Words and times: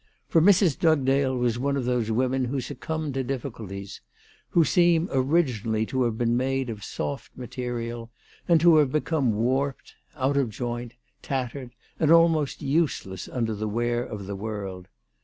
For 0.27 0.41
Mrs. 0.41 0.79
Dugdale 0.79 1.37
was 1.37 1.59
one 1.59 1.77
of 1.77 1.85
those 1.85 2.09
women 2.09 2.45
who 2.45 2.53
ALICE 2.55 2.69
DUGDALE. 2.69 2.87
325 2.87 3.11
succumb 3.11 3.13
to 3.13 3.23
difficulties, 3.23 4.01
who 4.49 4.63
seem 4.65 5.07
originally 5.11 5.85
to 5.85 6.01
have 6.05 6.17
been 6.17 6.35
made 6.35 6.71
of 6.71 6.83
soft 6.83 7.37
material 7.37 8.09
and 8.47 8.59
to 8.61 8.77
have 8.77 8.91
become 8.91 9.31
warped, 9.33 9.93
out 10.15 10.37
of 10.37 10.49
joint, 10.49 10.95
tattered, 11.21 11.75
and 11.99 12.09
almost 12.11 12.63
useless 12.63 13.29
under 13.29 13.53
the 13.53 13.67
wear 13.69 14.03
of 14.03 14.25
the 14.25 14.35
world. 14.35 14.87